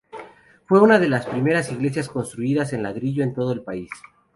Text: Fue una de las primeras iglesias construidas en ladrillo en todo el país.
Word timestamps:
Fue 0.65 0.79
una 0.81 0.97
de 0.97 1.07
las 1.07 1.27
primeras 1.27 1.71
iglesias 1.71 2.09
construidas 2.09 2.73
en 2.73 2.81
ladrillo 2.81 3.21
en 3.23 3.35
todo 3.35 3.51
el 3.51 3.61
país. 3.61 3.91